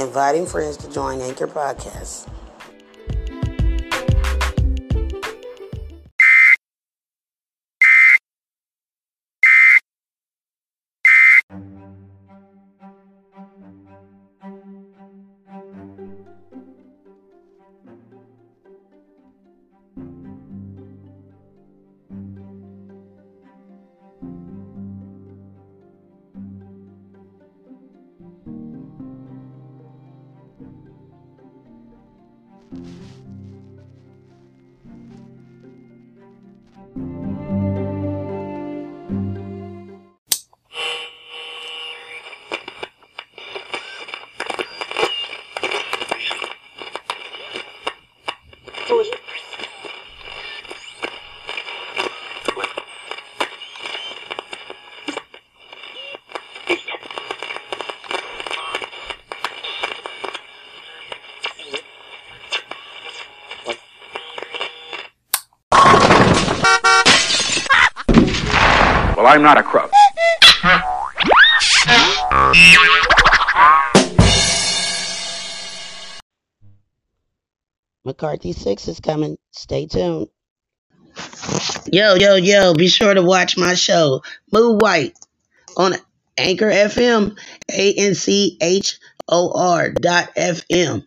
inviting 0.00 0.46
friends 0.46 0.76
to 0.78 0.90
join 0.90 1.20
Anchor 1.20 1.46
Podcasts. 1.46 2.26
Thank 30.60 30.74
you. 32.74 33.29
Well, 69.20 69.28
I'm 69.28 69.42
not 69.42 69.58
a 69.58 69.62
crook. 69.62 69.92
McCarthy 78.02 78.52
6 78.52 78.88
is 78.88 79.00
coming. 79.00 79.36
Stay 79.50 79.84
tuned. 79.84 80.28
Yo, 81.92 82.14
yo, 82.14 82.36
yo, 82.36 82.72
be 82.72 82.88
sure 82.88 83.12
to 83.12 83.22
watch 83.22 83.58
my 83.58 83.74
show, 83.74 84.22
Moo 84.54 84.78
White, 84.78 85.18
on 85.76 85.92
Anchor 86.38 86.70
FM, 86.70 87.36
A 87.70 87.92
N 87.92 88.14
C 88.14 88.56
H 88.58 89.00
O 89.28 89.52
R 89.54 89.90
dot 89.90 90.34
FM. 90.34 91.06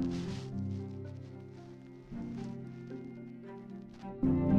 Thank 0.00 0.14
you. 4.24 4.49